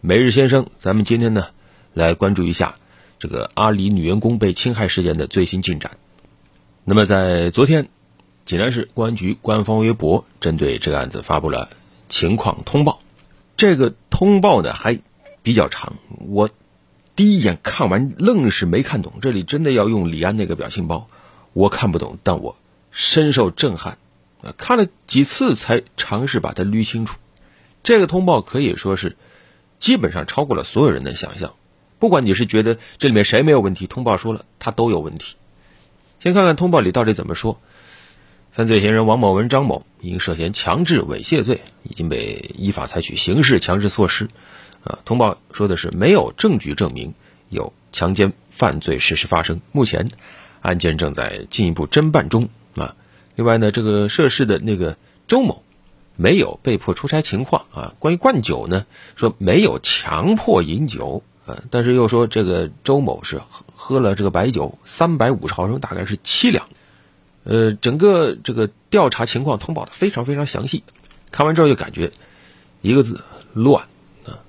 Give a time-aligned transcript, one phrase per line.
[0.00, 1.48] 每日先生，咱们今天呢
[1.92, 2.76] 来关注一下
[3.18, 5.96] 这个阿里女员工被侵害事件的最新进展。
[6.84, 7.88] 那么在昨天，
[8.44, 11.70] 济南市公安局官方微博针对这个案子发布了
[12.08, 13.00] 情况通报。
[13.56, 15.00] 这个通报呢还
[15.42, 15.94] 比较长，
[16.28, 16.48] 我
[17.16, 19.14] 第一眼看完愣是没看懂。
[19.20, 21.08] 这里真的要用李安那个表情包，
[21.54, 22.56] 我看不懂，但我
[22.92, 23.98] 深受震撼。
[24.56, 27.16] 看了几次才尝试把它捋清楚。
[27.82, 29.16] 这个通报可以说是
[29.78, 31.54] 基本上超过了所有人的想象。
[31.98, 35.36] 不管你是觉得这里面谁没有问题，通报说了他都有问题。
[36.20, 37.60] 先看看通报里到底怎么说。
[38.52, 44.28] 犯罪嫌疑人王某文、张某因涉嫌强制猥亵罪，已经被依法采取刑事强制措施。
[44.82, 47.14] 啊，通报说的是没有证据证明
[47.50, 50.10] 有强奸犯罪事实发生，目前
[50.60, 52.48] 案件正在进一步侦办中。
[52.74, 52.96] 啊，
[53.36, 54.96] 另外呢，这个涉事的那个
[55.28, 55.62] 周某
[56.18, 57.64] 没有被迫出差情况。
[57.72, 58.84] 啊，关于灌酒呢，
[59.16, 61.22] 说没有强迫饮酒。
[61.46, 63.40] 啊，但是又说这个周某是
[63.74, 66.68] 喝了这个白酒三百五十毫升，大概是七两。
[67.44, 70.84] 呃，整个这个调查情况通报的非常非常详细，
[71.30, 72.12] 看完之后就感觉
[72.82, 73.22] 一个字
[73.54, 73.84] 乱
[74.26, 74.44] 啊。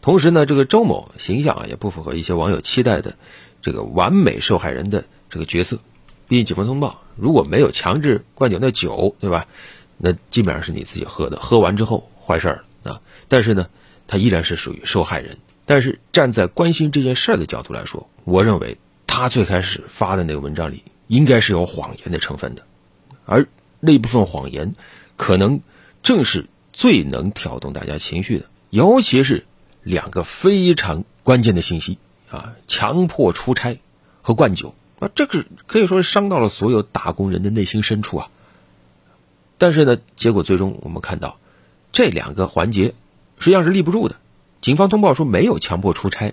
[0.00, 3.16] 同时呢，这个周某形象啊也不符合一些网友期待的
[3.60, 5.80] 这个完美受害人的这个角色。
[6.28, 9.46] 毕竟警方通报如果没有强制灌酒，那酒对吧？
[9.98, 13.02] 那基本上是你自己喝的，喝完之后坏事儿啊。
[13.28, 13.68] 但是呢，
[14.06, 15.36] 他依然是属于受害人。
[15.66, 20.82] 但是站在关心这件事儿的角度来说，我认为他最开始发的那个文章里。
[21.08, 22.64] 应该是有谎言的成分的，
[23.24, 23.48] 而
[23.80, 24.74] 那部分谎言，
[25.16, 25.62] 可能
[26.02, 29.46] 正是最能挑动大家情绪的，尤其是
[29.82, 31.96] 两个非常关键的信息
[32.30, 33.80] 啊，强迫出差
[34.20, 38.28] 和灌酒啊，这个可以说是伤到了所有打工人的内心深处啊。
[39.58, 41.38] 但是呢，结果最终我们看到，
[41.92, 42.94] 这两个环节
[43.38, 44.16] 实际上是立不住的。
[44.62, 46.32] 警方通报说没有强迫出差，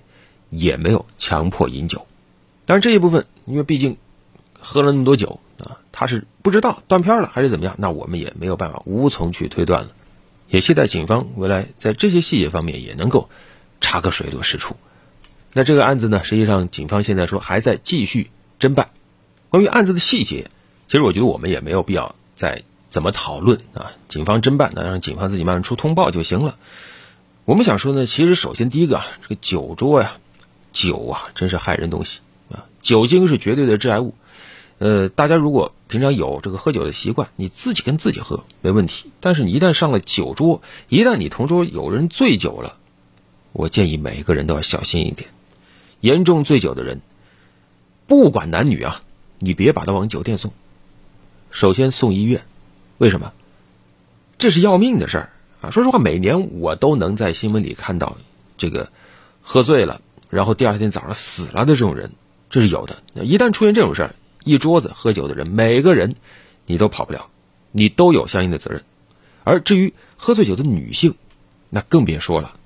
[0.49, 2.07] 也没有强迫饮酒，
[2.65, 3.97] 但是这一部分，因为毕竟。
[4.67, 7.75] 喝了那么多酒啊，他是不知道断片了还是怎么样？
[7.77, 9.91] 那我们也没有办法，无从去推断了。
[10.49, 13.29] 也期待警方未来在这些细节方面也能够
[13.79, 14.75] 查个水落石出。
[15.53, 18.89] 那这个案子呢，实际上警方现在说还在继续侦办。
[19.49, 20.49] 关于案子的细节，
[20.87, 22.63] 其实我觉得我们也没有必要再
[22.95, 23.91] 怎么讨论啊。
[24.07, 26.57] 警方侦办，那让警方自己慢慢出通报就行了。
[27.43, 30.13] 我们想说呢，其实首先第一个啊，这个酒桌呀，
[30.71, 34.15] 酒啊，真是害人东西啊，酒精是绝对的致癌物。
[34.77, 39.11] 呃，大家如果平常有这个喝酒的习惯，你自己跟自己喝没问题。
[39.19, 42.77] 但是你一旦上了酒桌，一旦你同桌有人醉酒了，
[43.51, 45.29] 我建议每一个人都要小心一点。
[45.99, 47.01] 严重醉酒的人，
[48.07, 49.01] 不管男女啊，
[49.39, 50.53] 你别把他往酒店送，
[51.51, 52.45] 首先送医院。
[52.97, 53.33] 为什么？
[54.37, 55.29] 这是要命的事儿
[55.61, 55.69] 啊！
[55.71, 58.17] 说实话，每年我都能在新闻里看到
[58.57, 58.91] 这个
[59.41, 62.11] 喝醉了，然后第二天早上死了的这种人，
[62.49, 63.01] 这是有的。
[63.23, 66.15] 一旦出现这种事儿，一桌子喝酒的人，每个人
[66.65, 67.27] 你都跑不了，
[67.71, 68.83] 你都有相应的责任。
[69.43, 71.15] 而至于喝醉酒的女性，
[71.69, 72.57] 那更别说了，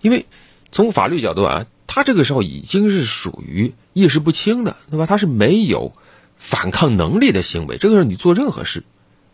[0.00, 0.26] 因为
[0.72, 5.06] 从法律角度啊，她这个时候已经是属于意识不清的，对吧？
[5.06, 5.92] 她是没有
[6.36, 8.82] 反抗能力的行为，这个时候你做任何事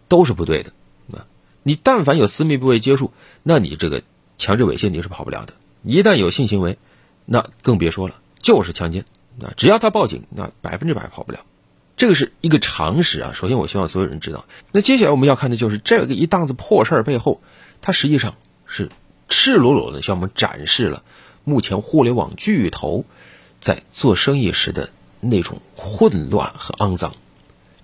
[0.09, 0.73] 都是不对的。
[1.13, 1.27] 啊，
[1.63, 4.03] 你但凡有私密部位接触，那你这个
[4.37, 5.55] 强制猥亵你是跑不了的。
[5.85, 6.79] 一旦有性行为，
[7.25, 9.05] 那更别说了，就是强奸。
[9.41, 11.41] 啊，只要他报警，那百分之百跑不了。
[11.97, 13.33] 这个是一个常识啊。
[13.33, 14.45] 首先，我希望所有人知道。
[14.73, 17.41] 那接下来我们要看的就是这个一档子破事儿背后，
[17.81, 18.35] 它实际上
[18.67, 18.91] 是
[19.29, 21.05] 赤裸裸的向我们展示了
[21.45, 23.05] 目前互联网巨头
[23.61, 24.91] 在做生意时的
[25.21, 27.15] 那种混乱和肮脏。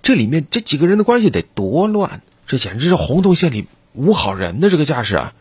[0.05, 2.21] 这里面这几个人的关系得多乱？
[2.45, 5.33] 这简直是红洞县里无好人的这个架势啊！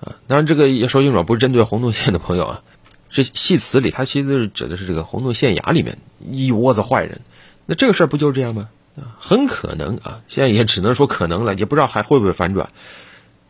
[0.00, 2.62] 啊，当然这个也说清楚，不是针对红洞县的朋友啊。
[3.10, 5.98] 这戏词里，它其实指的是这个红洞县衙里面
[6.32, 7.20] 一窝子坏人。
[7.66, 8.70] 那这个事儿不就是这样吗？
[9.20, 12.70] 很可能啊，现在也只能说可能了，也不知道还会不会反转。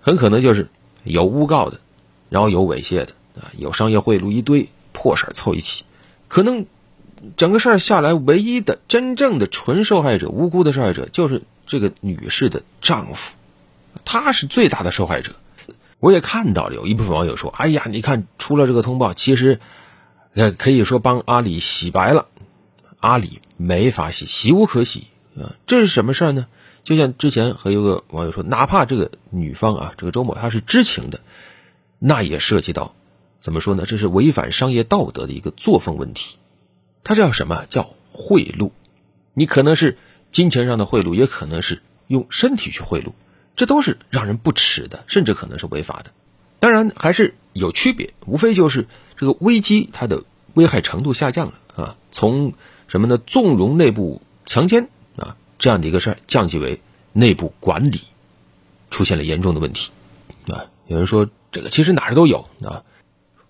[0.03, 0.69] 很可能就是
[1.03, 1.81] 有诬告的，
[2.29, 5.85] 然后有猥亵的啊，有商业贿赂一堆破事儿凑一起，
[6.29, 6.67] 可能
[7.37, 13.33] 整个事儿下来，唯一的真正的纯受害者、无辜的受害者就是这个女士的丈夫，
[14.05, 15.33] 他是最大的受害者。
[16.01, 19.61] 我也看到了有一部分网友说：“哎呀，你看出了这个通报，其实
[20.35, 22.27] 呃可以说帮阿里洗白了。”
[22.99, 25.55] 阿里没法洗，洗无可洗啊！
[25.67, 26.47] 这是什么事儿呢？
[26.85, 31.21] 就像之前和一个网友说，哪怕这个女方啊，这个周某她是知情的，
[31.99, 32.95] 那也涉及到
[33.41, 33.85] 怎么说呢？
[33.87, 36.37] 这是违反商业道德的一个作风问题。
[37.05, 38.71] 它叫什么叫贿赂？
[39.35, 39.99] 你可能是
[40.31, 43.13] 金钱上的贿赂，也可能是用身体去贿赂，
[43.57, 46.13] 这都是让人不齿的，甚至可能是违法的。
[46.59, 50.23] 当然，还是有区别，无非就是这个危机它的
[50.55, 52.53] 危害程度下降了啊，从
[52.87, 53.19] 什么呢？
[53.19, 56.81] 纵容内部强奸啊这样的一个事儿，降级为
[57.13, 58.03] 内部管理
[58.91, 59.91] 出现了严重的问题
[60.47, 60.67] 啊。
[60.87, 62.85] 有人说这个其实哪儿都有啊，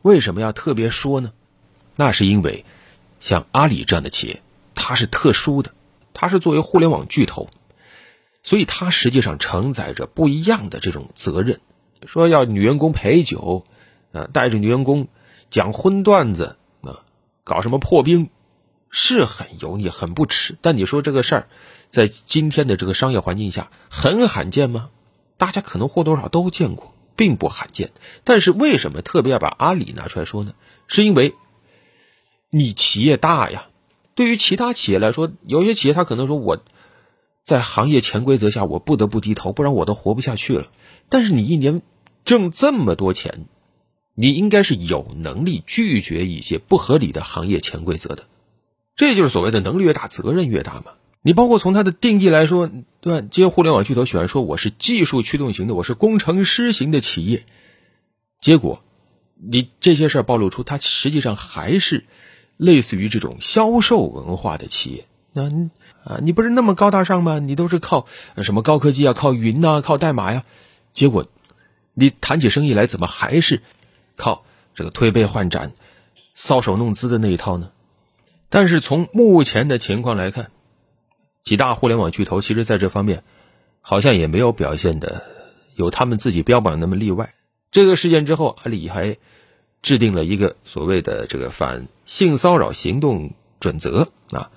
[0.02, 1.32] 为什么要特别说呢？
[1.96, 2.64] 那是因为
[3.22, 4.42] 像阿里这样的企业，
[4.74, 5.70] 它是特殊的，
[6.12, 7.48] 它是作为互联网巨头，
[8.42, 11.60] 所以它实际上承载着不一样的这种责任。
[12.04, 13.64] 说要女员工陪酒，
[14.12, 15.06] 啊，带着女员工
[15.50, 17.04] 讲荤段子，啊，
[17.44, 18.28] 搞什么破冰，
[18.90, 20.56] 是很油腻、很不耻。
[20.60, 21.48] 但你说这个事儿，
[21.90, 24.90] 在今天的这个商业环境下，很罕见吗？
[25.38, 27.92] 大家可能或多或少都见过，并不罕见。
[28.24, 30.54] 但是为什么特别要把阿里拿出来说呢？
[30.88, 31.36] 是因为
[32.52, 33.66] 你企业大呀。
[34.14, 36.62] 对于其他企业来说，有些企业他可能说我
[37.42, 40.68] 在行业潜规则下，我不得不低头，不然我都活不下去了。
[41.08, 41.82] 但是你一年。
[42.24, 43.46] 挣这么多钱，
[44.14, 48.26] 你应该是有能力拒绝一些不合理的行业潜规则的，
[48.94, 50.92] 这就是所谓的能力越大，责任越大嘛。
[51.22, 52.70] 你包括从它的定义来说，
[53.00, 53.26] 对吧？
[53.28, 57.44] 这些互联网巨头喜欢说我是技术驱动型的，我是工程师型的企业，
[58.40, 58.84] 结果
[59.34, 62.04] 你这些事儿暴露出，它实际上还是
[62.56, 65.06] 类似于这种销售文化的企业。
[65.32, 65.44] 那
[66.04, 67.38] 啊，你不是那么高大上吗？
[67.38, 68.06] 你都是靠
[68.38, 70.44] 什么高科技啊，靠云呐，靠代码呀，
[70.92, 71.26] 结果。
[71.94, 73.60] 你谈起生意来，怎么还是
[74.16, 74.44] 靠
[74.74, 75.72] 这个推杯换盏、
[76.34, 77.70] 搔首弄姿的那一套呢？
[78.48, 80.50] 但是从目前的情况来看，
[81.44, 83.24] 几大互联网巨头其实在这方面
[83.82, 85.22] 好像也没有表现的
[85.76, 87.34] 有他们自己标榜的那么例外。
[87.70, 89.18] 这个事件之后，阿里还
[89.82, 94.50] 制定了一个所谓的这个反性骚扰行动准则啊，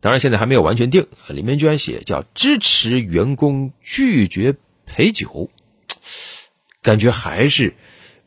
[0.00, 5.50] 当然现在还没有完全定，里面居然写叫支持员工拒绝陪酒。
[6.82, 7.74] 感觉还是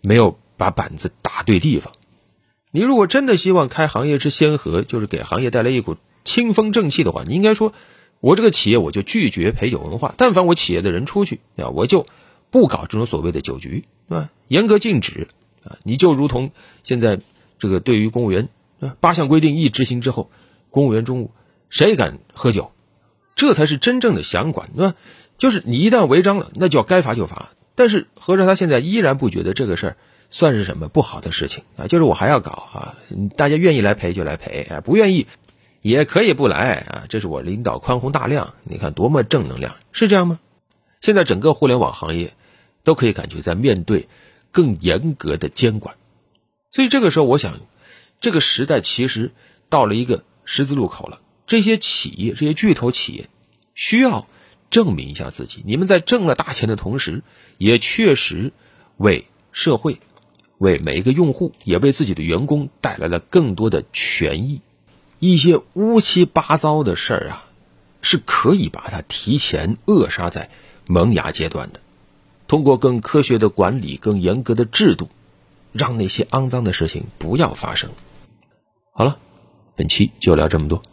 [0.01, 1.93] 没有把板子打对地方。
[2.69, 7.73] 你如果真的希望开行业之先河，就是给行业带来一股清风正气的话，你应该说，
[8.19, 10.13] 我这个企业我就拒绝陪酒文化。
[10.17, 12.05] 但凡我企业的人出去啊，我就
[12.51, 14.29] 不搞这种所谓的酒局，对吧？
[14.47, 15.27] 严格禁止
[15.65, 15.77] 啊！
[15.83, 16.51] 你就如同
[16.83, 17.19] 现在
[17.60, 18.50] 这个对于公务员，
[19.00, 20.30] 八项规定一执行之后，
[20.69, 21.31] 公务员中午
[21.69, 22.71] 谁敢喝酒，
[23.36, 24.95] 这才是真正的想管，对吧？
[25.38, 27.50] 就是你一旦违章了，那就要该罚就罚。
[27.75, 29.98] 但是合着他现在依然不觉得这个事儿
[30.30, 31.88] 算是什么不好的事情啊？
[31.88, 32.98] 就是我还要搞啊，
[33.36, 35.27] 大家愿意来陪就来陪啊，不愿意
[35.81, 37.06] 也可以不来啊。
[37.09, 40.39] 这是我领导宽宏大量，你看多么正能量，是这样吗？
[41.01, 42.33] 现在整个互联网行业
[42.83, 44.07] 都可以感觉在面对
[44.53, 45.97] 更严格的监管，
[46.71, 47.59] 所以这个时候我想，
[48.21, 49.33] 这个时代其实
[49.67, 51.19] 到了一个十字路口了。
[51.45, 53.27] 这些企业，这些巨头企业
[53.75, 54.25] 需要。
[54.69, 57.21] 证明一下自己，你们在挣了大钱的同时，
[57.59, 58.53] 也确实
[58.97, 60.00] 为社会、
[60.57, 64.61] 为每一个用户，也为自己的员工带来了更多的权益。
[65.19, 67.45] 一些乌七八糟的事儿啊，
[68.01, 70.49] 是可以把它提前扼杀在
[70.88, 71.79] 萌芽阶段的。
[72.48, 75.10] 通过更科学的管理、更严格的制度，
[75.72, 77.90] 让那些肮脏的事情不要发生。
[78.92, 79.18] 好了，
[79.75, 80.84] 本期就聊这么多。